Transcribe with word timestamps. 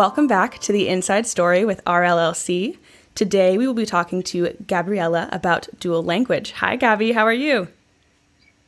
Welcome 0.00 0.28
back 0.28 0.58
to 0.60 0.72
the 0.72 0.88
Inside 0.88 1.26
Story 1.26 1.62
with 1.62 1.84
RLLC. 1.84 2.78
Today 3.14 3.58
we 3.58 3.66
will 3.66 3.74
be 3.74 3.84
talking 3.84 4.22
to 4.22 4.56
Gabriela 4.66 5.28
about 5.30 5.68
dual 5.78 6.02
language. 6.02 6.52
Hi, 6.52 6.76
Gabby. 6.76 7.12
How 7.12 7.26
are 7.26 7.34
you? 7.34 7.68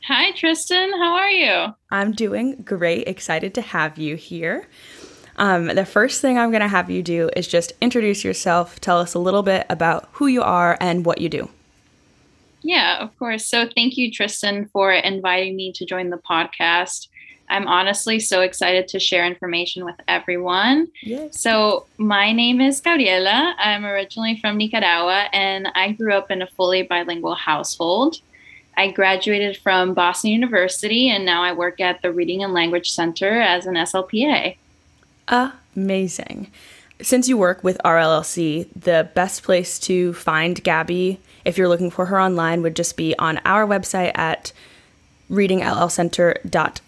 Hi, 0.07 0.29
Tristan. 0.33 0.91
How 0.91 1.15
are 1.15 1.31
you? 1.31 1.73
I'm 1.89 2.11
doing 2.11 2.61
great. 2.61 3.07
Excited 3.07 3.55
to 3.55 3.63
have 3.63 3.97
you 3.97 4.15
here. 4.15 4.67
Um, 5.37 5.73
the 5.73 5.87
first 5.87 6.21
thing 6.21 6.37
I'm 6.37 6.51
going 6.51 6.61
to 6.61 6.67
have 6.67 6.91
you 6.91 7.01
do 7.01 7.31
is 7.35 7.47
just 7.47 7.73
introduce 7.81 8.23
yourself, 8.23 8.79
tell 8.79 8.99
us 8.99 9.15
a 9.15 9.19
little 9.19 9.41
bit 9.41 9.65
about 9.71 10.09
who 10.11 10.27
you 10.27 10.43
are 10.43 10.77
and 10.79 11.03
what 11.03 11.19
you 11.19 11.29
do. 11.29 11.49
Yeah, 12.61 12.99
of 12.99 13.17
course. 13.17 13.49
So, 13.49 13.67
thank 13.75 13.97
you, 13.97 14.11
Tristan, 14.11 14.69
for 14.71 14.93
inviting 14.93 15.55
me 15.55 15.71
to 15.73 15.83
join 15.83 16.11
the 16.11 16.17
podcast. 16.29 17.07
I'm 17.49 17.67
honestly 17.67 18.19
so 18.19 18.41
excited 18.41 18.87
to 18.89 18.99
share 18.99 19.25
information 19.25 19.85
with 19.85 19.95
everyone. 20.07 20.87
Yes. 21.01 21.39
So, 21.39 21.85
my 21.97 22.31
name 22.31 22.61
is 22.61 22.81
Gabriela. 22.81 23.55
I'm 23.57 23.85
originally 23.85 24.39
from 24.39 24.57
Nicaragua 24.57 25.27
and 25.33 25.67
I 25.75 25.91
grew 25.91 26.13
up 26.13 26.31
in 26.31 26.41
a 26.41 26.47
fully 26.47 26.83
bilingual 26.83 27.35
household. 27.35 28.19
I 28.75 28.91
graduated 28.91 29.57
from 29.57 29.93
Boston 29.93 30.31
University 30.31 31.09
and 31.09 31.25
now 31.25 31.43
I 31.43 31.53
work 31.53 31.79
at 31.79 32.01
the 32.01 32.11
Reading 32.11 32.43
and 32.43 32.53
Language 32.53 32.91
Center 32.91 33.39
as 33.39 33.65
an 33.65 33.75
SLPA. 33.75 34.57
Amazing. 35.75 36.51
Since 37.01 37.27
you 37.27 37.37
work 37.37 37.63
with 37.63 37.79
RLLC, 37.83 38.67
the 38.75 39.09
best 39.13 39.43
place 39.43 39.77
to 39.79 40.13
find 40.13 40.63
Gabby, 40.63 41.19
if 41.43 41.57
you're 41.57 41.67
looking 41.67 41.91
for 41.91 42.05
her 42.05 42.19
online, 42.19 42.61
would 42.61 42.75
just 42.75 42.95
be 42.95 43.13
on 43.19 43.39
our 43.45 43.67
website 43.67 44.17
at 44.17 44.51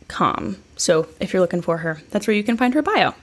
readingllcenter.com. 0.08 0.58
So 0.78 1.08
if 1.20 1.34
you're 1.34 1.42
looking 1.42 1.62
for 1.62 1.78
her, 1.78 2.02
that's 2.10 2.28
where 2.28 2.36
you 2.36 2.44
can 2.44 2.58
find 2.58 2.74
her 2.74 2.82
bio. 2.82 3.14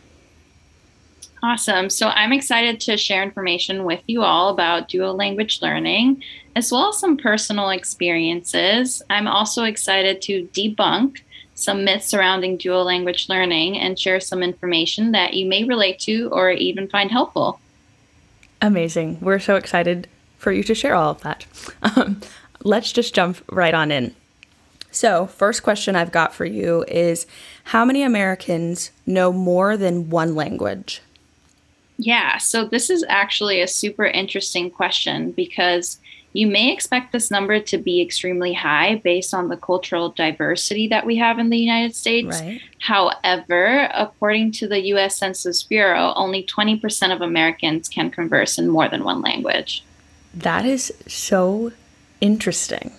Awesome. 1.43 1.91
So 1.91 2.09
I'm 2.09 2.33
excited 2.33 2.79
to 2.83 2.97
share 2.97 3.23
information 3.23 3.85
with 3.85 4.01
you 4.07 4.23
all 4.23 4.51
about 4.51 4.89
dual 4.89 5.15
language 5.15 5.61
learning, 5.61 6.23
as 6.55 6.71
well 6.71 6.91
as 6.91 6.99
some 6.99 7.17
personal 7.17 7.71
experiences. 7.71 9.03
I'm 9.11 9.27
also 9.27 9.65
excited 9.65 10.23
to 10.23 10.47
debunk 10.53 11.23
some 11.55 11.85
myths 11.85 12.07
surrounding 12.07 12.57
dual 12.57 12.85
language 12.85 13.29
learning 13.29 13.77
and 13.79 13.99
share 13.99 14.21
some 14.21 14.43
information 14.43 15.13
that 15.13 15.35
you 15.35 15.47
may 15.47 15.65
relate 15.65 15.99
to 16.01 16.29
or 16.31 16.53
even 16.53 16.89
find 16.89 17.11
helpful. 17.11 17.61
Amazing. 18.61 19.19
We're 19.21 19.41
so 19.41 19.57
excited 19.57 20.07
for 20.39 20.53
you 20.53 20.63
to 20.63 20.75
share 20.75 20.95
all 20.95 21.11
of 21.11 21.21
that. 21.23 21.47
Um, 21.97 22.21
let's 22.63 22.93
just 22.93 23.13
jump 23.15 23.39
right 23.51 23.75
on 23.75 23.91
in. 23.91 24.15
So, 24.93 25.27
first 25.27 25.63
question 25.63 25.97
I've 25.97 26.13
got 26.13 26.35
for 26.35 26.45
you 26.45 26.85
is 26.87 27.27
How 27.65 27.85
many 27.85 28.03
Americans 28.03 28.91
know 29.07 29.33
more 29.33 29.77
than 29.77 30.11
one 30.11 30.35
language? 30.35 31.01
Yeah, 31.97 32.37
so 32.37 32.67
this 32.67 32.91
is 32.91 33.05
actually 33.09 33.61
a 33.61 33.69
super 33.69 34.05
interesting 34.05 34.71
question 34.71 35.33
because 35.33 35.99
you 36.35 36.47
may 36.47 36.73
expect 36.73 37.13
this 37.13 37.31
number 37.31 37.61
to 37.61 37.79
be 37.79 38.01
extremely 38.03 38.53
high 38.53 38.97
based 38.97 39.35
on 39.35 39.49
the 39.49 39.57
cultural 39.57 40.11
diversity 40.11 40.89
that 40.89 41.07
we 41.07 41.17
have 41.17 41.39
in 41.39 41.51
the 41.51 41.59
United 41.59 41.95
States. 41.95 42.41
Right. 42.41 42.61
However, 42.81 43.91
according 43.95 44.53
to 44.53 44.69
the 44.69 44.81
US 44.95 45.17
Census 45.17 45.63
Bureau, 45.63 46.13
only 46.17 46.45
20% 46.45 47.15
of 47.15 47.21
Americans 47.21 47.89
can 47.89 48.11
converse 48.11 48.59
in 48.59 48.69
more 48.69 48.89
than 48.89 49.05
one 49.05 49.23
language. 49.23 49.85
That 50.35 50.65
is 50.65 50.93
so 51.07 51.73
interesting 52.21 52.93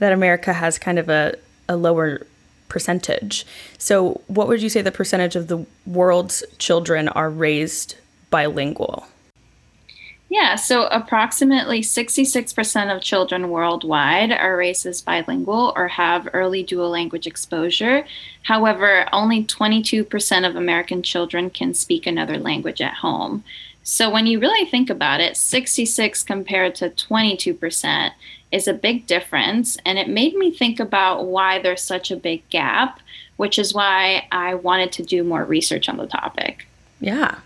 that 0.00 0.12
America 0.12 0.52
has 0.52 0.78
kind 0.78 0.98
of 0.98 1.08
a, 1.08 1.36
a 1.68 1.76
lower 1.76 2.26
percentage. 2.68 3.46
So, 3.78 4.20
what 4.26 4.48
would 4.48 4.62
you 4.62 4.68
say 4.68 4.82
the 4.82 4.92
percentage 4.92 5.36
of 5.36 5.48
the 5.48 5.64
world's 5.86 6.42
children 6.58 7.08
are 7.08 7.30
raised 7.30 7.96
bilingual? 8.30 9.06
Yeah, 10.30 10.54
so 10.54 10.86
approximately 10.86 11.80
66% 11.80 12.94
of 12.94 13.02
children 13.02 13.50
worldwide 13.50 14.30
are 14.30 14.56
raised 14.56 14.86
as 14.86 15.02
bilingual 15.02 15.72
or 15.74 15.88
have 15.88 16.28
early 16.32 16.62
dual 16.62 16.88
language 16.88 17.26
exposure. 17.26 18.06
However, 18.44 19.08
only 19.12 19.44
22% 19.44 20.48
of 20.48 20.54
American 20.54 21.02
children 21.02 21.50
can 21.50 21.74
speak 21.74 22.06
another 22.06 22.38
language 22.38 22.80
at 22.80 22.94
home. 22.94 23.42
So 23.82 24.10
when 24.10 24.26
you 24.26 24.38
really 24.38 24.68
think 24.68 24.90
about 24.90 25.20
it, 25.20 25.36
66 25.36 26.22
compared 26.22 26.74
to 26.76 26.90
22% 26.90 28.12
is 28.52 28.68
a 28.68 28.74
big 28.74 29.06
difference. 29.06 29.78
And 29.84 29.98
it 29.98 30.08
made 30.08 30.34
me 30.34 30.50
think 30.50 30.80
about 30.80 31.26
why 31.26 31.60
there's 31.60 31.82
such 31.82 32.10
a 32.10 32.16
big 32.16 32.48
gap, 32.50 33.00
which 33.36 33.58
is 33.58 33.74
why 33.74 34.26
I 34.30 34.54
wanted 34.54 34.92
to 34.92 35.02
do 35.02 35.24
more 35.24 35.44
research 35.44 35.88
on 35.88 35.96
the 35.96 36.06
topic. 36.06 36.66
Yeah 37.00 37.38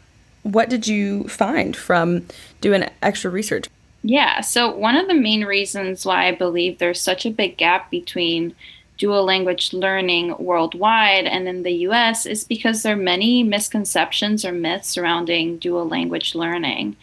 what 0.44 0.68
did 0.68 0.86
you 0.86 1.24
find 1.24 1.74
from 1.74 2.26
doing 2.60 2.88
extra 3.02 3.30
research? 3.30 3.66
Yeah, 4.02 4.42
so 4.42 4.70
one 4.70 4.96
of 4.96 5.08
the 5.08 5.14
main 5.14 5.44
reasons 5.44 6.04
why 6.04 6.28
I 6.28 6.32
believe 6.32 6.78
there's 6.78 7.00
such 7.00 7.24
a 7.26 7.30
big 7.30 7.56
gap 7.56 7.90
between 7.90 8.54
dual 8.96 9.24
language 9.24 9.72
learning 9.72 10.34
worldwide 10.38 11.26
and 11.26 11.48
in 11.48 11.62
the 11.62 11.72
US 11.88 12.26
is 12.26 12.44
because 12.44 12.82
there 12.82 12.94
are 12.94 12.96
many 12.96 13.42
misconceptions 13.42 14.44
or 14.44 14.52
myths 14.52 14.88
surrounding 14.88 15.58
dual 15.58 15.88
language 15.88 16.34
learning. 16.34 16.96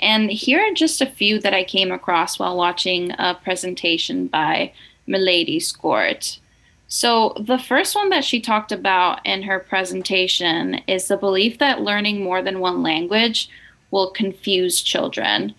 And 0.00 0.30
here 0.30 0.60
are 0.60 0.74
just 0.74 1.00
a 1.00 1.06
few 1.06 1.38
that 1.40 1.54
I 1.54 1.64
came 1.64 1.92
across 1.92 2.38
while 2.38 2.56
watching 2.56 3.12
a 3.12 3.34
presentation 3.34 4.26
by 4.26 4.72
Mileidis 5.08 5.78
Gort. 5.78 6.40
So, 6.88 7.34
the 7.40 7.58
first 7.58 7.96
one 7.96 8.10
that 8.10 8.24
she 8.24 8.40
talked 8.40 8.70
about 8.70 9.24
in 9.24 9.42
her 9.42 9.58
presentation 9.58 10.74
is 10.86 11.08
the 11.08 11.16
belief 11.16 11.58
that 11.58 11.80
learning 11.80 12.22
more 12.22 12.42
than 12.42 12.60
one 12.60 12.82
language 12.82 13.48
will 13.90 14.10
confuse 14.10 14.82
children. 14.82 15.54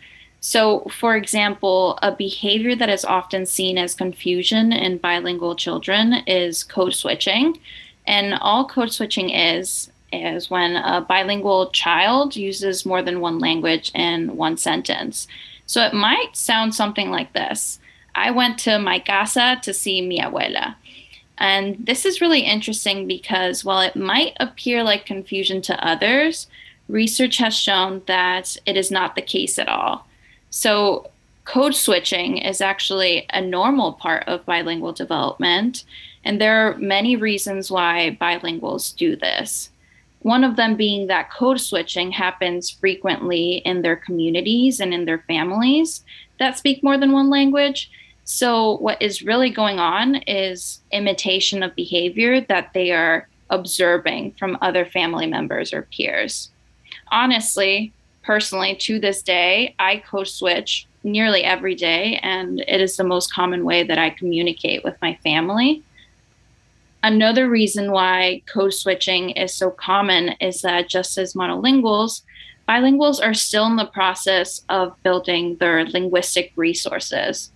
So, 0.48 0.82
for 0.92 1.16
example, 1.16 1.98
a 2.04 2.12
behavior 2.12 2.76
that 2.76 2.88
is 2.88 3.04
often 3.04 3.48
seen 3.48 3.80
as 3.80 3.96
confusion 3.96 4.72
in 4.72 5.00
bilingual 5.00 5.56
children 5.56 6.22
is 6.28 6.64
code 6.64 6.94
switching. 6.94 7.60
And 8.06 8.36
all 8.36 8.68
code 8.68 8.94
switching 8.94 9.32
is 9.32 9.90
is 10.14 10.52
when 10.52 10.76
a 10.76 11.02
bilingual 11.02 11.72
child 11.72 12.36
uses 12.36 12.86
more 12.86 13.02
than 13.02 13.22
one 13.22 13.40
language 13.40 13.92
in 13.96 14.38
one 14.38 14.56
sentence. 14.56 15.28
So 15.66 15.82
it 15.84 15.96
might 15.96 16.38
sound 16.38 16.76
something 16.76 17.10
like 17.10 17.34
this. 17.34 17.80
I 18.14 18.30
went 18.30 18.60
to 18.60 18.78
my 18.78 19.00
casa 19.00 19.60
to 19.64 19.74
see 19.74 20.00
mi 20.00 20.20
abuela. 20.20 20.76
And 21.40 21.84
this 21.88 22.06
is 22.06 22.22
really 22.22 22.42
interesting 22.42 23.08
because 23.08 23.66
while 23.66 23.82
it 23.82 23.96
might 23.96 24.38
appear 24.40 24.84
like 24.84 25.08
confusion 25.08 25.64
to 25.64 25.84
others, 25.84 26.46
research 26.88 27.38
has 27.38 27.58
shown 27.58 28.04
that 28.06 28.58
it 28.68 28.78
is 28.78 28.92
not 28.92 29.16
the 29.16 29.24
case 29.24 29.58
at 29.58 29.68
all. 29.68 30.06
So, 30.56 31.12
code 31.44 31.76
switching 31.76 32.38
is 32.38 32.62
actually 32.62 33.26
a 33.32 33.42
normal 33.42 33.92
part 33.92 34.24
of 34.26 34.46
bilingual 34.46 34.94
development, 34.94 35.84
and 36.24 36.40
there 36.40 36.56
are 36.66 36.78
many 36.78 37.18
reasons 37.18 37.70
why 37.70 38.18
bilinguals 38.22 38.96
do 38.96 39.18
this. 39.18 39.70
One 40.22 40.46
of 40.46 40.56
them 40.56 40.78
being 40.78 41.08
that 41.08 41.30
code 41.30 41.60
switching 41.60 42.10
happens 42.10 42.70
frequently 42.70 43.58
in 43.66 43.82
their 43.82 43.98
communities 43.98 44.80
and 44.80 44.94
in 44.94 45.04
their 45.04 45.26
families 45.28 46.06
that 46.40 46.58
speak 46.58 46.82
more 46.82 46.98
than 46.98 47.12
one 47.12 47.30
language. 47.30 47.92
So, 48.24 48.78
what 48.78 49.02
is 49.02 49.24
really 49.24 49.50
going 49.50 49.78
on 49.78 50.16
is 50.26 50.80
imitation 50.94 51.64
of 51.64 51.76
behavior 51.76 52.40
that 52.40 52.72
they 52.74 52.92
are 52.92 53.28
observing 53.50 54.36
from 54.40 54.58
other 54.62 54.86
family 54.86 55.28
members 55.28 55.74
or 55.74 55.82
peers. 55.82 56.50
Honestly, 57.12 57.92
personally, 58.26 58.76
to 58.76 59.00
this 59.00 59.22
day, 59.22 59.76
I 59.80 59.98
code 59.98 60.28
switch 60.28 60.88
nearly 61.04 61.44
every 61.44 61.76
day, 61.76 62.20
and 62.24 62.60
it 62.68 62.82
is 62.82 62.98
the 62.98 63.04
most 63.04 63.32
common 63.32 63.64
way 63.64 63.84
that 63.84 64.00
I 64.00 64.10
communicate 64.10 64.84
with 64.84 64.96
my 65.02 65.18
family. 65.24 65.84
Another 67.04 67.48
reason 67.48 67.92
why 67.92 68.42
code 68.52 68.74
switching 68.74 69.30
is 69.30 69.54
so 69.54 69.70
common 69.70 70.30
is 70.42 70.62
that 70.62 70.90
just 70.90 71.18
as 71.20 71.36
monolinguals, 71.36 72.24
bilinguals 72.68 73.24
are 73.24 73.36
still 73.36 73.68
in 73.68 73.76
the 73.76 73.86
process 73.86 74.64
of 74.70 74.96
building 75.04 75.58
their 75.58 75.86
linguistic 75.86 76.52
resources. 76.56 77.52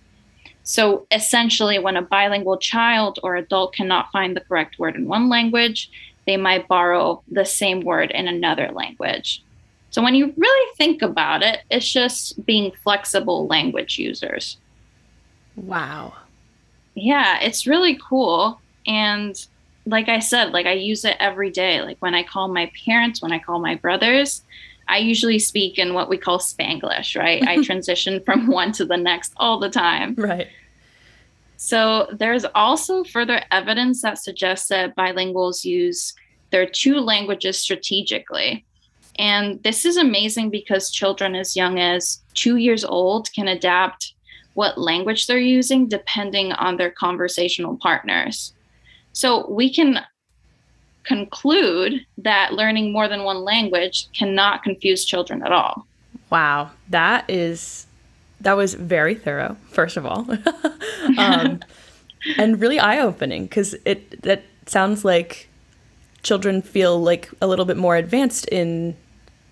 So 0.62 1.06
essentially, 1.10 1.80
when 1.80 1.96
a 1.96 2.02
bilingual 2.02 2.58
child 2.58 3.18
or 3.24 3.34
adult 3.34 3.74
cannot 3.74 4.12
find 4.12 4.36
the 4.36 4.42
correct 4.42 4.78
word 4.78 4.94
in 4.94 5.08
one 5.08 5.28
language, 5.28 5.90
they 6.26 6.36
might 6.36 6.68
borrow 6.68 7.24
the 7.28 7.44
same 7.44 7.80
word 7.80 8.12
in 8.12 8.28
another 8.28 8.70
language. 8.70 9.42
So 9.90 10.02
when 10.02 10.14
you 10.14 10.32
really 10.36 10.74
think 10.76 11.02
about 11.02 11.42
it, 11.42 11.60
it's 11.70 11.90
just 11.90 12.44
being 12.46 12.72
flexible 12.82 13.46
language 13.46 13.98
users. 13.98 14.56
Wow. 15.56 16.14
Yeah, 16.94 17.40
it's 17.40 17.66
really 17.66 17.98
cool. 18.02 18.60
And 18.86 19.34
like 19.86 20.08
I 20.08 20.20
said, 20.20 20.52
like 20.52 20.66
I 20.66 20.72
use 20.72 21.04
it 21.04 21.16
every 21.18 21.50
day. 21.50 21.82
Like 21.82 21.98
when 22.00 22.14
I 22.14 22.22
call 22.22 22.48
my 22.48 22.70
parents, 22.84 23.20
when 23.20 23.32
I 23.32 23.38
call 23.38 23.58
my 23.58 23.74
brothers, 23.74 24.42
I 24.88 24.98
usually 24.98 25.38
speak 25.38 25.78
in 25.78 25.94
what 25.94 26.08
we 26.08 26.18
call 26.18 26.38
Spanglish, 26.38 27.18
right? 27.18 27.46
I 27.46 27.62
transition 27.64 28.22
from 28.24 28.46
one 28.46 28.72
to 28.72 28.84
the 28.84 28.96
next 28.96 29.32
all 29.36 29.58
the 29.58 29.70
time. 29.70 30.14
Right. 30.16 30.48
So 31.56 32.08
there's 32.12 32.46
also 32.54 33.04
further 33.04 33.42
evidence 33.50 34.02
that 34.02 34.18
suggests 34.18 34.68
that 34.68 34.96
bilinguals 34.96 35.64
use 35.64 36.14
their 36.50 36.66
two 36.66 36.96
languages 36.96 37.58
strategically. 37.58 38.64
And 39.18 39.62
this 39.62 39.84
is 39.84 39.96
amazing 39.96 40.50
because 40.50 40.90
children 40.90 41.34
as 41.34 41.56
young 41.56 41.78
as 41.78 42.20
two 42.34 42.56
years 42.56 42.84
old 42.84 43.32
can 43.32 43.48
adapt 43.48 44.14
what 44.54 44.78
language 44.78 45.26
they're 45.26 45.38
using 45.38 45.88
depending 45.88 46.52
on 46.52 46.76
their 46.76 46.90
conversational 46.90 47.76
partners. 47.76 48.52
So 49.12 49.50
we 49.50 49.72
can 49.72 50.00
conclude 51.04 52.04
that 52.18 52.54
learning 52.54 52.92
more 52.92 53.08
than 53.08 53.24
one 53.24 53.42
language 53.42 54.08
cannot 54.12 54.62
confuse 54.62 55.04
children 55.04 55.42
at 55.42 55.52
all. 55.52 55.86
Wow, 56.30 56.70
that 56.90 57.28
is 57.28 57.86
that 58.40 58.56
was 58.56 58.74
very 58.74 59.14
thorough. 59.14 59.56
First 59.68 59.96
of 59.96 60.06
all, 60.06 60.26
um, 61.18 61.60
and 62.38 62.60
really 62.60 62.78
eye 62.78 63.00
opening 63.00 63.44
because 63.44 63.74
it 63.84 64.22
that 64.22 64.44
sounds 64.66 65.04
like 65.04 65.49
children 66.22 66.62
feel 66.62 67.00
like 67.00 67.30
a 67.40 67.46
little 67.46 67.64
bit 67.64 67.76
more 67.76 67.96
advanced 67.96 68.46
in 68.48 68.96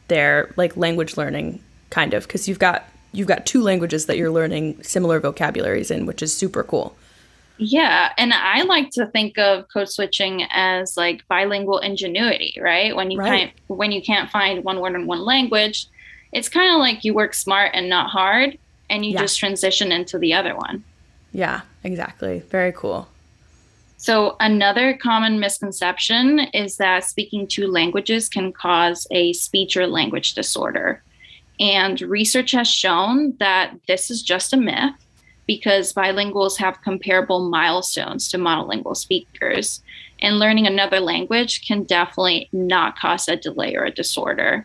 their 0.08 0.52
like 0.56 0.76
language 0.76 1.16
learning, 1.16 1.60
kind 1.90 2.14
of 2.14 2.26
because 2.26 2.48
you've 2.48 2.58
got 2.58 2.88
you've 3.12 3.28
got 3.28 3.46
two 3.46 3.62
languages 3.62 4.06
that 4.06 4.16
you're 4.16 4.30
learning 4.30 4.82
similar 4.82 5.20
vocabularies 5.20 5.90
in, 5.90 6.06
which 6.06 6.22
is 6.22 6.36
super 6.36 6.62
cool. 6.62 6.96
Yeah, 7.58 8.12
and 8.16 8.32
I 8.32 8.62
like 8.62 8.90
to 8.90 9.06
think 9.06 9.36
of 9.36 9.66
code 9.68 9.88
switching 9.88 10.44
as 10.50 10.96
like 10.96 11.26
bilingual 11.26 11.78
ingenuity, 11.80 12.56
right? 12.60 12.94
When 12.94 13.10
you 13.10 13.18
right. 13.18 13.28
can't 13.28 13.52
when 13.66 13.92
you 13.92 14.00
can't 14.00 14.30
find 14.30 14.62
one 14.62 14.80
word 14.80 14.94
in 14.94 15.06
one 15.06 15.24
language, 15.24 15.86
it's 16.32 16.48
kind 16.48 16.72
of 16.72 16.78
like 16.78 17.04
you 17.04 17.14
work 17.14 17.34
smart 17.34 17.72
and 17.74 17.88
not 17.88 18.10
hard, 18.10 18.58
and 18.88 19.04
you 19.04 19.12
yeah. 19.12 19.20
just 19.20 19.38
transition 19.38 19.90
into 19.90 20.18
the 20.18 20.34
other 20.34 20.54
one. 20.54 20.84
Yeah, 21.32 21.62
exactly. 21.82 22.40
Very 22.48 22.72
cool. 22.72 23.08
So, 24.00 24.36
another 24.38 24.96
common 24.96 25.40
misconception 25.40 26.38
is 26.54 26.76
that 26.76 27.02
speaking 27.02 27.48
two 27.48 27.66
languages 27.66 28.28
can 28.28 28.52
cause 28.52 29.08
a 29.10 29.32
speech 29.32 29.76
or 29.76 29.88
language 29.88 30.34
disorder. 30.34 31.02
And 31.58 32.00
research 32.02 32.52
has 32.52 32.68
shown 32.68 33.34
that 33.40 33.74
this 33.88 34.08
is 34.08 34.22
just 34.22 34.52
a 34.52 34.56
myth 34.56 34.94
because 35.48 35.92
bilinguals 35.92 36.58
have 36.58 36.82
comparable 36.82 37.48
milestones 37.48 38.28
to 38.28 38.38
monolingual 38.38 38.96
speakers. 38.96 39.82
And 40.20 40.38
learning 40.38 40.68
another 40.68 41.00
language 41.00 41.66
can 41.66 41.82
definitely 41.82 42.48
not 42.52 42.96
cause 42.96 43.26
a 43.26 43.34
delay 43.34 43.74
or 43.74 43.84
a 43.84 43.90
disorder. 43.90 44.64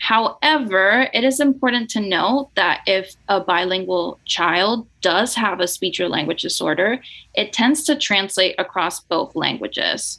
However, 0.00 1.10
it 1.12 1.24
is 1.24 1.40
important 1.40 1.90
to 1.90 2.00
note 2.00 2.48
that 2.54 2.80
if 2.86 3.14
a 3.28 3.38
bilingual 3.38 4.18
child 4.24 4.86
does 5.02 5.34
have 5.34 5.60
a 5.60 5.68
speech 5.68 6.00
or 6.00 6.08
language 6.08 6.40
disorder, 6.40 7.00
it 7.34 7.52
tends 7.52 7.84
to 7.84 7.96
translate 7.96 8.54
across 8.58 9.00
both 9.00 9.36
languages. 9.36 10.18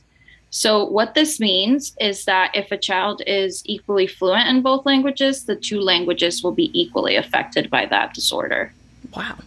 So, 0.51 0.85
what 0.85 1.15
this 1.15 1.39
means 1.39 1.95
is 1.99 2.25
that 2.25 2.51
if 2.53 2.71
a 2.71 2.77
child 2.77 3.23
is 3.25 3.63
equally 3.65 4.05
fluent 4.05 4.47
in 4.49 4.61
both 4.61 4.85
languages, 4.85 5.45
the 5.45 5.55
two 5.55 5.81
languages 5.81 6.43
will 6.43 6.51
be 6.51 6.69
equally 6.79 7.15
affected 7.15 7.71
by 7.71 7.87
that 7.87 8.13
disorder. 8.13 8.71
Wow. 9.15 9.37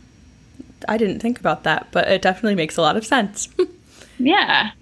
I 0.89 0.99
didn't 0.99 1.21
think 1.21 1.39
about 1.39 1.63
that, 1.63 1.87
but 1.93 2.09
it 2.09 2.23
definitely 2.23 2.57
makes 2.57 2.77
a 2.77 2.83
lot 2.83 2.97
of 2.97 3.07
sense. 3.07 3.49
yeah. 4.19 4.73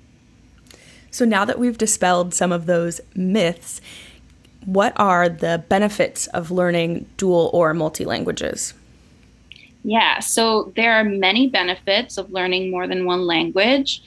So 1.11 1.27
now 1.27 1.45
that 1.45 1.59
we've 1.59 1.77
dispelled 1.77 2.33
some 2.33 2.53
of 2.53 2.65
those 2.65 3.03
myths, 3.15 3.83
what 4.65 4.93
are 4.97 5.29
the 5.29 5.63
benefits 5.69 6.27
of 6.29 6.51
learning 6.51 7.07
dual 7.17 7.51
or 7.53 7.75
multi 7.75 8.05
languages? 8.05 8.75
Yeah, 9.85 10.21
so 10.21 10.73
there 10.77 10.93
are 10.93 11.05
many 11.05 11.49
benefits 11.49 12.17
of 12.17 12.31
learning 12.31 12.71
more 12.71 12.87
than 12.87 13.05
one 13.05 13.27
language, 13.27 14.03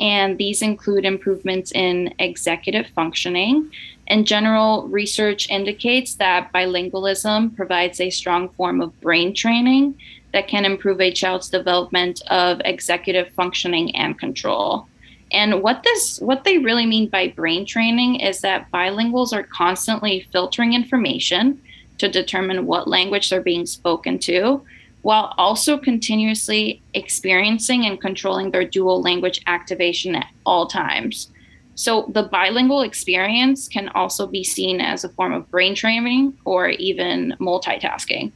and 0.00 0.38
these 0.38 0.62
include 0.62 1.04
improvements 1.04 1.72
in 1.72 2.14
executive 2.18 2.86
functioning. 2.88 3.70
In 4.06 4.24
general, 4.24 4.88
research 4.88 5.50
indicates 5.50 6.14
that 6.14 6.50
bilingualism 6.52 7.54
provides 7.54 8.00
a 8.00 8.08
strong 8.08 8.48
form 8.50 8.80
of 8.80 8.98
brain 9.00 9.34
training 9.34 9.98
that 10.32 10.48
can 10.48 10.64
improve 10.64 11.00
a 11.00 11.12
child's 11.12 11.50
development 11.50 12.22
of 12.30 12.60
executive 12.64 13.30
functioning 13.32 13.94
and 13.94 14.18
control. 14.18 14.86
And 15.30 15.62
what 15.62 15.82
this 15.82 16.18
what 16.20 16.44
they 16.44 16.58
really 16.58 16.86
mean 16.86 17.08
by 17.08 17.28
brain 17.28 17.66
training 17.66 18.20
is 18.20 18.40
that 18.40 18.70
bilinguals 18.72 19.32
are 19.32 19.42
constantly 19.42 20.26
filtering 20.32 20.72
information 20.72 21.60
to 21.98 22.08
determine 22.08 22.66
what 22.66 22.88
language 22.88 23.28
they're 23.28 23.40
being 23.40 23.66
spoken 23.66 24.18
to 24.20 24.64
while 25.02 25.34
also 25.38 25.78
continuously 25.78 26.82
experiencing 26.94 27.86
and 27.86 28.00
controlling 28.00 28.50
their 28.50 28.64
dual 28.64 29.00
language 29.00 29.40
activation 29.46 30.14
at 30.14 30.26
all 30.44 30.66
times. 30.66 31.30
So 31.74 32.10
the 32.12 32.24
bilingual 32.24 32.82
experience 32.82 33.68
can 33.68 33.88
also 33.90 34.26
be 34.26 34.42
seen 34.42 34.80
as 34.80 35.04
a 35.04 35.08
form 35.10 35.32
of 35.32 35.48
brain 35.50 35.74
training 35.76 36.36
or 36.44 36.70
even 36.70 37.36
multitasking. 37.38 38.32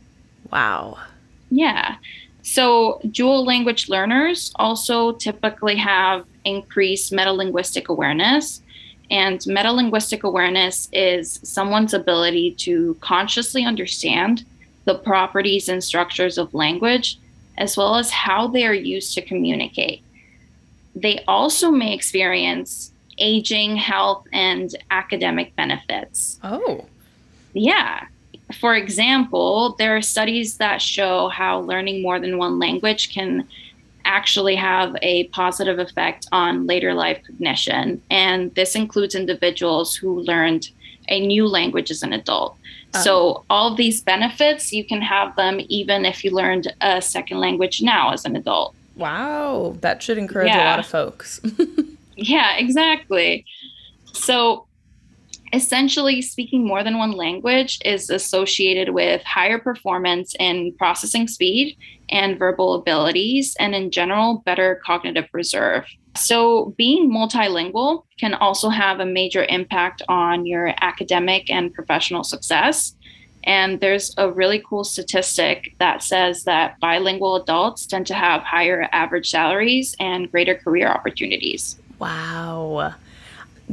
Wow. 0.52 0.98
Yeah. 1.50 1.96
So, 2.42 3.00
dual 3.10 3.44
language 3.44 3.88
learners 3.88 4.52
also 4.56 5.12
typically 5.12 5.76
have 5.76 6.26
increased 6.44 7.12
metalinguistic 7.12 7.86
awareness. 7.86 8.62
And 9.10 9.38
metalinguistic 9.40 10.22
awareness 10.22 10.88
is 10.92 11.38
someone's 11.44 11.94
ability 11.94 12.54
to 12.60 12.96
consciously 13.00 13.64
understand 13.64 14.44
the 14.84 14.94
properties 14.96 15.68
and 15.68 15.84
structures 15.84 16.38
of 16.38 16.52
language, 16.52 17.18
as 17.58 17.76
well 17.76 17.94
as 17.94 18.10
how 18.10 18.48
they 18.48 18.66
are 18.66 18.74
used 18.74 19.14
to 19.14 19.22
communicate. 19.22 20.02
They 20.96 21.22
also 21.28 21.70
may 21.70 21.94
experience 21.94 22.92
aging, 23.18 23.76
health, 23.76 24.26
and 24.32 24.74
academic 24.90 25.54
benefits. 25.54 26.40
Oh. 26.42 26.86
Yeah 27.52 28.06
for 28.54 28.74
example, 28.74 29.74
there 29.78 29.96
are 29.96 30.02
studies 30.02 30.56
that 30.58 30.80
show 30.80 31.28
how 31.28 31.60
learning 31.60 32.02
more 32.02 32.20
than 32.20 32.38
one 32.38 32.58
language 32.58 33.12
can 33.12 33.48
actually 34.04 34.56
have 34.56 34.96
a 35.02 35.24
positive 35.28 35.78
effect 35.78 36.26
on 36.32 36.66
later 36.66 36.94
life 36.94 37.20
cognition. 37.26 38.02
And 38.10 38.54
this 38.54 38.74
includes 38.74 39.14
individuals 39.14 39.96
who 39.96 40.20
learned 40.20 40.70
a 41.08 41.24
new 41.26 41.46
language 41.46 41.90
as 41.90 42.02
an 42.02 42.12
adult. 42.12 42.56
Uh-huh. 42.94 43.02
So, 43.02 43.44
all 43.48 43.74
these 43.74 44.02
benefits, 44.02 44.72
you 44.72 44.84
can 44.84 45.00
have 45.00 45.34
them 45.36 45.60
even 45.68 46.04
if 46.04 46.24
you 46.24 46.30
learned 46.30 46.72
a 46.80 47.00
second 47.00 47.38
language 47.38 47.80
now 47.82 48.12
as 48.12 48.24
an 48.24 48.36
adult. 48.36 48.74
Wow, 48.96 49.76
that 49.80 50.02
should 50.02 50.18
encourage 50.18 50.48
yeah. 50.48 50.68
a 50.68 50.70
lot 50.70 50.78
of 50.78 50.86
folks. 50.86 51.40
yeah, 52.16 52.56
exactly. 52.56 53.46
So, 54.12 54.66
essentially 55.52 56.22
speaking 56.22 56.66
more 56.66 56.82
than 56.82 56.98
one 56.98 57.12
language 57.12 57.78
is 57.84 58.08
associated 58.08 58.90
with 58.90 59.22
higher 59.22 59.58
performance 59.58 60.34
in 60.38 60.74
processing 60.78 61.28
speed 61.28 61.76
and 62.08 62.38
verbal 62.38 62.74
abilities 62.74 63.54
and 63.60 63.74
in 63.74 63.90
general 63.90 64.42
better 64.46 64.80
cognitive 64.84 65.28
reserve. 65.32 65.84
So 66.16 66.74
being 66.76 67.10
multilingual 67.10 68.04
can 68.18 68.34
also 68.34 68.68
have 68.68 69.00
a 69.00 69.06
major 69.06 69.44
impact 69.48 70.02
on 70.08 70.46
your 70.46 70.74
academic 70.80 71.50
and 71.50 71.72
professional 71.72 72.24
success. 72.24 72.94
And 73.44 73.80
there's 73.80 74.14
a 74.18 74.30
really 74.30 74.62
cool 74.66 74.84
statistic 74.84 75.74
that 75.78 76.02
says 76.02 76.44
that 76.44 76.78
bilingual 76.80 77.36
adults 77.36 77.86
tend 77.86 78.06
to 78.06 78.14
have 78.14 78.42
higher 78.42 78.88
average 78.92 79.30
salaries 79.30 79.96
and 79.98 80.30
greater 80.30 80.54
career 80.54 80.88
opportunities. 80.88 81.78
Wow 81.98 82.94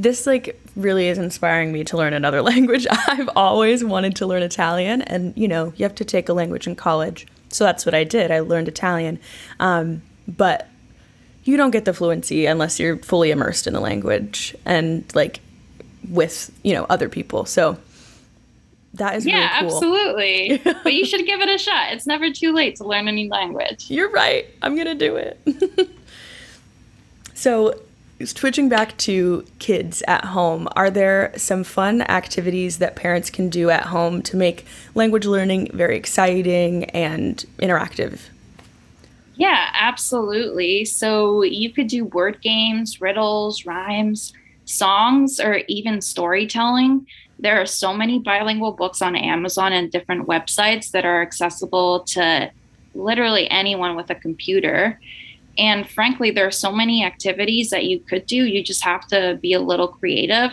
this 0.02 0.26
like 0.26 0.60
really 0.76 1.08
is 1.08 1.18
inspiring 1.18 1.72
me 1.72 1.84
to 1.84 1.98
learn 1.98 2.14
another 2.14 2.42
language. 2.52 2.88
I've 2.90 3.30
always 3.36 3.84
wanted 3.84 4.16
to 4.18 4.26
learn 4.26 4.42
Italian, 4.44 5.02
and 5.02 5.34
you 5.38 5.48
know, 5.48 5.74
you 5.76 5.84
have 5.84 5.96
to 5.96 6.06
take 6.06 6.30
a 6.30 6.34
language 6.34 6.68
in 6.68 6.76
college. 6.76 7.28
So 7.50 7.64
that's 7.64 7.86
what 7.86 7.96
I 7.96 8.04
did. 8.04 8.32
I 8.32 8.40
learned 8.40 8.68
Italian. 8.68 9.20
Um, 9.60 10.02
but 10.28 10.68
you 11.44 11.58
don't 11.58 11.72
get 11.72 11.86
the 11.86 11.94
fluency 11.94 12.46
unless 12.46 12.80
you're 12.80 12.98
fully 12.98 13.32
immersed 13.32 13.66
in 13.66 13.74
the 13.74 13.80
language 13.80 14.56
and 14.66 15.04
like 15.16 15.40
with, 16.08 16.52
you 16.64 16.74
know, 16.74 16.86
other 16.90 17.10
people. 17.10 17.46
So 17.46 17.78
that 18.94 19.16
is 19.16 19.26
yeah, 19.26 19.62
really 19.62 19.72
cool. 19.72 19.78
absolutely. 19.78 20.62
but 20.84 20.94
you 20.94 21.06
should 21.06 21.26
give 21.26 21.42
it 21.42 21.50
a 21.50 21.58
shot. 21.58 21.92
It's 21.92 22.06
never 22.06 22.32
too 22.32 22.54
late 22.54 22.76
to 22.76 22.84
learn 22.84 23.08
a 23.08 23.12
new 23.12 23.30
language. 23.30 23.90
You're 23.90 24.12
right. 24.12 24.46
I'm 24.62 24.76
going 24.76 24.88
to 24.88 24.96
do 24.96 25.16
it. 25.16 25.90
so 27.34 27.80
switching 28.26 28.70
back 28.70 28.98
to 28.98 29.46
kids 29.60 30.04
at 30.08 30.26
home, 30.26 30.68
are 30.76 30.90
there 30.90 31.32
some 31.38 31.64
fun 31.64 32.02
activities 32.02 32.80
that 32.80 32.96
parents 32.96 33.30
can 33.30 33.50
do 33.50 33.70
at 33.70 33.88
home 33.88 34.22
to 34.24 34.38
make 34.38 34.66
language 34.96 35.26
learning 35.26 35.70
very 35.74 35.96
exciting 35.96 36.86
and 36.86 37.46
interactive? 37.60 38.20
Yeah, 39.36 39.70
absolutely. 39.74 40.84
So 40.84 41.44
you 41.44 41.72
could 41.72 41.88
do 41.88 42.06
word 42.06 42.42
games, 42.42 43.00
riddles, 43.00 43.66
rhymes, 43.66 44.34
songs, 44.66 45.40
or 45.40 45.62
even 45.70 46.02
storytelling. 46.02 47.08
There 47.40 47.62
are 47.62 47.66
so 47.66 47.94
many 47.94 48.20
bilingual 48.20 48.74
books 48.74 49.02
on 49.02 49.16
Amazon 49.16 49.72
and 49.72 49.90
different 49.90 50.28
websites 50.28 50.92
that 50.92 51.06
are 51.06 51.22
accessible 51.22 52.02
to 52.02 52.52
literally 52.94 53.50
anyone 53.50 53.96
with 53.96 54.10
a 54.10 54.16
computer. 54.16 55.00
And 55.60 55.88
frankly, 55.88 56.32
there 56.32 56.48
are 56.48 56.52
so 56.52 56.72
many 56.72 57.04
activities 57.04 57.70
that 57.70 57.84
you 57.84 58.00
could 58.00 58.26
do. 58.26 58.46
You 58.46 58.64
just 58.64 58.84
have 58.84 59.06
to 59.08 59.38
be 59.42 59.54
a 59.54 59.60
little 59.60 59.90
creative. 59.90 60.52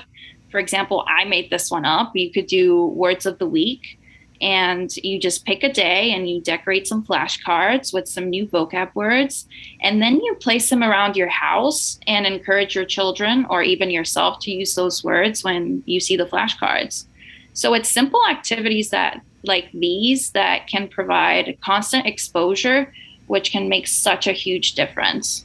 for 0.51 0.61
example, 0.61 1.05
I 1.07 1.25
made 1.25 1.51
this 1.51 1.71
one 1.71 1.85
up. 1.85 2.13
You 2.15 2.33
could 2.33 2.47
do 2.47 2.87
words 2.87 3.27
of 3.27 3.39
the 3.39 3.47
week 3.47 3.99
and 4.41 4.95
you 4.97 5.19
just 5.19 5.45
pick 5.45 5.63
a 5.63 5.73
day 5.73 6.13
and 6.13 6.29
you 6.29 6.41
decorate 6.41 6.87
some 6.87 7.05
flashcards 7.05 7.93
with 7.93 8.09
some 8.09 8.29
new 8.29 8.47
vocab 8.47 8.95
words 8.95 9.47
and 9.81 10.03
then 10.03 10.21
you 10.21 10.35
place 10.37 10.69
them 10.69 10.83
around 10.83 11.17
your 11.17 11.29
house 11.29 11.99
and 12.07 12.27
encourage 12.27 12.75
your 12.75 12.85
children 12.85 13.47
or 13.49 13.63
even 13.63 13.91
yourself 13.91 14.39
to 14.41 14.51
use 14.51 14.75
those 14.75 15.03
words 15.03 15.43
when 15.43 15.83
you 15.87 16.01
see 16.01 16.17
the 16.17 16.27
flashcards 16.27 17.07
so 17.55 17.73
it's 17.73 17.91
simple 17.91 18.21
activities 18.29 18.91
that 18.91 19.21
like 19.45 19.71
these 19.73 20.31
that 20.33 20.67
can 20.67 20.89
provide 20.89 21.57
constant 21.63 22.07
exposure 22.07 22.93
which 23.27 23.51
can 23.51 23.69
make 23.69 23.87
such 23.87 24.27
a 24.27 24.33
huge 24.33 24.75
difference 24.75 25.45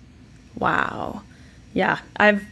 wow 0.58 1.22
yeah 1.74 2.00
i've 2.18 2.44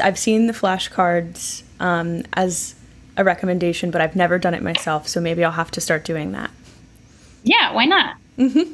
i've 0.00 0.18
seen 0.18 0.46
the 0.46 0.52
flashcards 0.52 1.62
um, 1.80 2.22
as 2.34 2.76
a 3.16 3.24
recommendation, 3.24 3.90
but 3.90 4.00
I've 4.00 4.16
never 4.16 4.38
done 4.38 4.54
it 4.54 4.62
myself, 4.62 5.08
so 5.08 5.20
maybe 5.20 5.44
I'll 5.44 5.52
have 5.52 5.70
to 5.72 5.80
start 5.80 6.04
doing 6.04 6.32
that. 6.32 6.50
Yeah, 7.42 7.72
why 7.72 7.84
not? 7.84 8.16
Mm-hmm. 8.38 8.72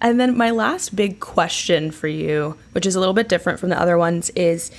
And 0.00 0.20
then 0.20 0.36
my 0.36 0.50
last 0.50 0.96
big 0.96 1.20
question 1.20 1.90
for 1.90 2.08
you, 2.08 2.58
which 2.72 2.86
is 2.86 2.94
a 2.94 3.00
little 3.00 3.14
bit 3.14 3.28
different 3.28 3.60
from 3.60 3.68
the 3.68 3.80
other 3.80 3.96
ones, 3.96 4.30
is 4.30 4.70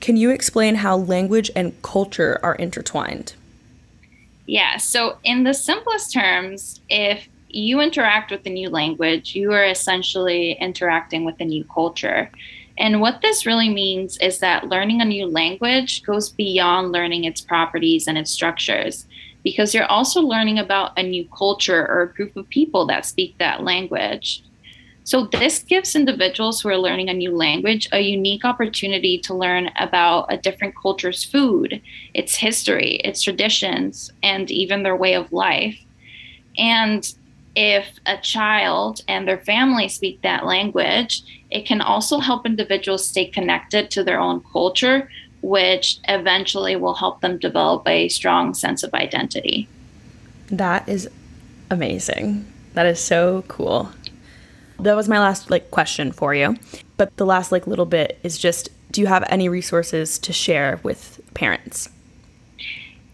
can 0.00 0.16
you 0.16 0.30
explain 0.30 0.76
how 0.76 0.96
language 0.96 1.50
and 1.54 1.80
culture 1.82 2.38
are 2.42 2.54
intertwined? 2.54 3.34
Yeah, 4.46 4.78
so 4.78 5.18
in 5.24 5.44
the 5.44 5.52
simplest 5.52 6.12
terms, 6.12 6.80
if 6.88 7.28
you 7.54 7.80
interact 7.80 8.30
with 8.30 8.46
a 8.46 8.50
new 8.50 8.68
language, 8.70 9.34
you 9.34 9.52
are 9.52 9.64
essentially 9.64 10.52
interacting 10.60 11.24
with 11.24 11.40
a 11.40 11.44
new 11.44 11.64
culture. 11.64 12.30
And 12.78 13.00
what 13.00 13.20
this 13.20 13.44
really 13.44 13.68
means 13.68 14.16
is 14.18 14.38
that 14.38 14.68
learning 14.68 15.00
a 15.00 15.04
new 15.04 15.26
language 15.26 16.02
goes 16.02 16.30
beyond 16.30 16.92
learning 16.92 17.24
its 17.24 17.40
properties 17.40 18.06
and 18.06 18.16
its 18.16 18.30
structures, 18.30 19.06
because 19.42 19.74
you're 19.74 19.84
also 19.84 20.20
learning 20.20 20.58
about 20.58 20.98
a 20.98 21.02
new 21.02 21.28
culture 21.36 21.86
or 21.86 22.02
a 22.02 22.12
group 22.14 22.36
of 22.36 22.48
people 22.48 22.86
that 22.86 23.04
speak 23.04 23.36
that 23.38 23.62
language. 23.62 24.42
So, 25.04 25.26
this 25.26 25.58
gives 25.60 25.96
individuals 25.96 26.60
who 26.60 26.68
are 26.68 26.78
learning 26.78 27.08
a 27.08 27.14
new 27.14 27.34
language 27.34 27.88
a 27.90 28.00
unique 28.00 28.44
opportunity 28.44 29.18
to 29.20 29.34
learn 29.34 29.70
about 29.76 30.32
a 30.32 30.36
different 30.36 30.74
culture's 30.80 31.24
food, 31.24 31.82
its 32.14 32.36
history, 32.36 32.96
its 33.02 33.22
traditions, 33.22 34.12
and 34.22 34.50
even 34.50 34.82
their 34.82 34.96
way 34.96 35.14
of 35.14 35.32
life. 35.32 35.78
And 36.56 37.12
if 37.56 37.86
a 38.06 38.16
child 38.18 39.02
and 39.08 39.26
their 39.26 39.38
family 39.38 39.88
speak 39.88 40.22
that 40.22 40.46
language, 40.46 41.22
it 41.50 41.66
can 41.66 41.80
also 41.80 42.18
help 42.18 42.46
individuals 42.46 43.06
stay 43.06 43.26
connected 43.26 43.90
to 43.90 44.04
their 44.04 44.20
own 44.20 44.42
culture, 44.52 45.10
which 45.42 45.98
eventually 46.08 46.76
will 46.76 46.94
help 46.94 47.20
them 47.20 47.38
develop 47.38 47.86
a 47.86 48.08
strong 48.08 48.54
sense 48.54 48.82
of 48.82 48.94
identity. 48.94 49.68
That 50.48 50.88
is 50.88 51.08
amazing. 51.70 52.50
That 52.74 52.86
is 52.86 53.00
so 53.00 53.44
cool. 53.48 53.90
That 54.78 54.94
was 54.94 55.08
my 55.08 55.18
last 55.18 55.50
like 55.50 55.70
question 55.70 56.12
for 56.12 56.34
you. 56.34 56.56
But 56.96 57.16
the 57.16 57.26
last 57.26 57.52
like 57.52 57.66
little 57.66 57.86
bit 57.86 58.18
is 58.22 58.38
just 58.38 58.70
do 58.92 59.00
you 59.00 59.06
have 59.06 59.24
any 59.28 59.48
resources 59.48 60.18
to 60.18 60.32
share 60.32 60.80
with 60.82 61.20
parents? 61.34 61.88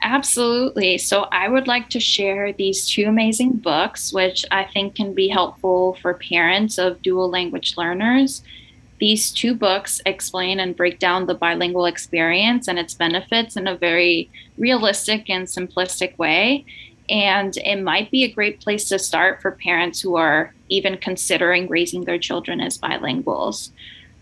Absolutely. 0.06 0.98
So, 0.98 1.26
I 1.32 1.48
would 1.48 1.66
like 1.66 1.90
to 1.90 1.98
share 1.98 2.52
these 2.52 2.86
two 2.86 3.06
amazing 3.06 3.54
books, 3.54 4.12
which 4.12 4.46
I 4.52 4.62
think 4.62 4.94
can 4.94 5.14
be 5.14 5.26
helpful 5.26 5.98
for 6.00 6.14
parents 6.14 6.78
of 6.78 7.02
dual 7.02 7.28
language 7.28 7.76
learners. 7.76 8.40
These 9.00 9.32
two 9.32 9.52
books 9.52 10.00
explain 10.06 10.60
and 10.60 10.76
break 10.76 11.00
down 11.00 11.26
the 11.26 11.34
bilingual 11.34 11.86
experience 11.86 12.68
and 12.68 12.78
its 12.78 12.94
benefits 12.94 13.56
in 13.56 13.66
a 13.66 13.76
very 13.76 14.30
realistic 14.56 15.28
and 15.28 15.48
simplistic 15.48 16.16
way. 16.18 16.64
And 17.10 17.56
it 17.56 17.82
might 17.82 18.12
be 18.12 18.22
a 18.22 18.32
great 18.32 18.60
place 18.60 18.88
to 18.90 19.00
start 19.00 19.42
for 19.42 19.50
parents 19.50 20.00
who 20.00 20.14
are 20.14 20.54
even 20.68 20.98
considering 20.98 21.66
raising 21.66 22.04
their 22.04 22.18
children 22.18 22.60
as 22.60 22.78
bilinguals. 22.78 23.70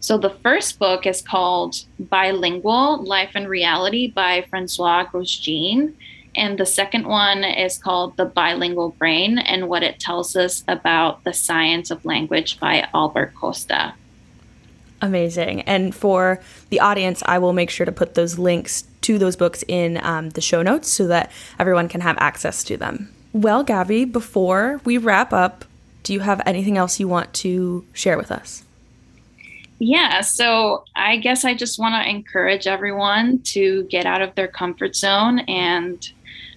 So 0.04 0.18
the 0.18 0.36
first 0.42 0.78
book 0.78 1.06
is 1.06 1.22
called 1.22 1.76
Bilingual 1.98 3.02
Life 3.04 3.30
and 3.34 3.48
Reality 3.48 4.10
by 4.10 4.42
François 4.52 5.10
Grosjean. 5.10 5.94
And 6.36 6.58
the 6.58 6.66
second 6.66 7.06
one 7.06 7.42
is 7.42 7.78
called 7.78 8.18
The 8.18 8.26
Bilingual 8.26 8.90
Brain 8.90 9.38
and 9.38 9.66
What 9.66 9.82
It 9.82 9.98
Tells 9.98 10.36
Us 10.36 10.62
About 10.68 11.24
the 11.24 11.32
Science 11.32 11.90
of 11.90 12.04
Language 12.04 12.60
by 12.60 12.86
Albert 12.92 13.32
Costa. 13.34 13.94
Amazing. 15.00 15.62
And 15.62 15.94
for 15.94 16.38
the 16.68 16.80
audience, 16.80 17.22
I 17.24 17.38
will 17.38 17.54
make 17.54 17.70
sure 17.70 17.86
to 17.86 17.90
put 17.90 18.12
those 18.12 18.38
links 18.38 18.84
to 19.00 19.16
those 19.16 19.36
books 19.36 19.64
in 19.68 19.98
um, 20.04 20.28
the 20.28 20.42
show 20.42 20.60
notes 20.60 20.90
so 20.90 21.06
that 21.06 21.32
everyone 21.58 21.88
can 21.88 22.02
have 22.02 22.18
access 22.18 22.62
to 22.64 22.76
them. 22.76 23.10
Well, 23.32 23.64
Gabby, 23.64 24.04
before 24.04 24.82
we 24.84 24.98
wrap 24.98 25.32
up, 25.32 25.64
do 26.02 26.12
you 26.12 26.20
have 26.20 26.42
anything 26.44 26.76
else 26.76 27.00
you 27.00 27.08
want 27.08 27.32
to 27.36 27.86
share 27.94 28.18
with 28.18 28.30
us? 28.30 28.64
Yeah, 29.86 30.22
so 30.22 30.84
I 30.96 31.18
guess 31.18 31.44
I 31.44 31.52
just 31.52 31.78
want 31.78 31.94
to 31.94 32.08
encourage 32.08 32.66
everyone 32.66 33.40
to 33.40 33.82
get 33.84 34.06
out 34.06 34.22
of 34.22 34.34
their 34.34 34.48
comfort 34.48 34.96
zone 34.96 35.40
and 35.40 36.10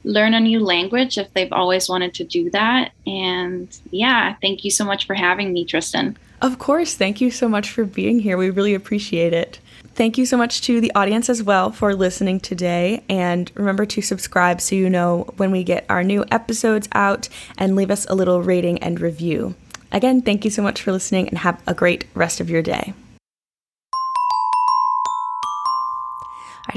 learn 0.05 0.33
a 0.33 0.39
new 0.39 0.61
language 0.61 1.17
if 1.17 1.33
they've 1.33 1.51
always 1.51 1.89
wanted 1.89 2.13
to 2.13 2.23
do 2.23 2.49
that. 2.51 2.93
And 3.05 3.67
yeah, 3.91 4.35
thank 4.41 4.63
you 4.63 4.71
so 4.71 4.85
much 4.85 5.05
for 5.05 5.13
having 5.13 5.51
me, 5.51 5.65
Tristan. 5.65 6.15
Of 6.41 6.57
course. 6.57 6.93
Thank 6.93 7.19
you 7.19 7.29
so 7.29 7.49
much 7.49 7.69
for 7.69 7.83
being 7.83 8.19
here. 8.19 8.37
We 8.37 8.49
really 8.49 8.73
appreciate 8.73 9.33
it. 9.33 9.59
Thank 9.95 10.17
you 10.17 10.25
so 10.25 10.37
much 10.37 10.61
to 10.61 10.79
the 10.79 10.93
audience 10.95 11.29
as 11.29 11.43
well 11.43 11.69
for 11.71 11.93
listening 11.93 12.39
today. 12.39 13.03
And 13.09 13.51
remember 13.55 13.85
to 13.87 14.01
subscribe 14.01 14.61
so 14.61 14.73
you 14.73 14.89
know 14.89 15.33
when 15.35 15.51
we 15.51 15.65
get 15.65 15.85
our 15.89 16.01
new 16.01 16.23
episodes 16.31 16.87
out 16.93 17.27
and 17.57 17.75
leave 17.75 17.91
us 17.91 18.05
a 18.05 18.15
little 18.15 18.41
rating 18.41 18.77
and 18.79 19.01
review. 19.01 19.53
Again, 19.91 20.21
thank 20.21 20.45
you 20.45 20.51
so 20.51 20.61
much 20.61 20.81
for 20.81 20.93
listening 20.93 21.27
and 21.27 21.39
have 21.39 21.61
a 21.67 21.73
great 21.73 22.05
rest 22.13 22.39
of 22.39 22.49
your 22.49 22.61
day. 22.61 22.93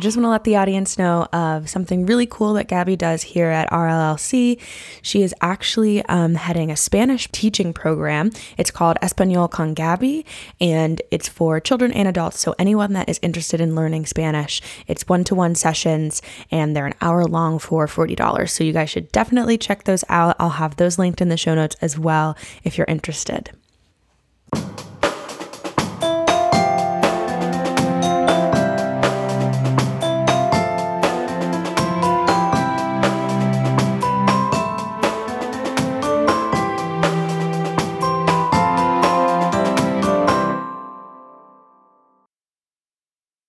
I 0.01 0.03
just 0.03 0.17
want 0.17 0.25
to 0.25 0.31
let 0.31 0.45
the 0.45 0.57
audience 0.57 0.97
know 0.97 1.25
of 1.31 1.69
something 1.69 2.07
really 2.07 2.25
cool 2.25 2.55
that 2.55 2.69
Gabby 2.69 2.97
does 2.97 3.21
here 3.21 3.49
at 3.49 3.71
RLLC. 3.71 4.59
She 5.03 5.21
is 5.21 5.35
actually 5.43 6.03
um, 6.07 6.37
heading 6.37 6.71
a 6.71 6.77
Spanish 6.77 7.29
teaching 7.33 7.75
program. 7.75 8.31
It's 8.57 8.71
called 8.71 8.97
Espanol 9.03 9.47
con 9.47 9.75
Gabby, 9.75 10.25
and 10.59 11.03
it's 11.11 11.29
for 11.29 11.61
children 11.61 11.93
and 11.93 12.09
adults. 12.09 12.41
So, 12.41 12.55
anyone 12.59 12.95
that 12.95 13.11
is 13.11 13.21
interested 13.21 13.61
in 13.61 13.75
learning 13.75 14.07
Spanish, 14.07 14.63
it's 14.87 15.07
one 15.07 15.23
to 15.25 15.35
one 15.35 15.55
sessions, 15.55 16.23
and 16.51 16.75
they're 16.75 16.87
an 16.87 16.95
hour 17.03 17.27
long 17.27 17.59
for 17.59 17.87
$40. 17.87 18.49
So, 18.49 18.65
you 18.65 18.73
guys 18.73 18.89
should 18.89 19.13
definitely 19.13 19.59
check 19.59 19.85
those 19.85 20.03
out. 20.09 20.35
I'll 20.39 20.49
have 20.49 20.77
those 20.77 20.99
linked 20.99 21.21
in 21.21 21.29
the 21.29 21.37
show 21.37 21.55
notes 21.55 21.77
as 21.83 21.99
well 21.99 22.39
if 22.65 22.79
you're 22.79 22.87
interested. 22.89 23.51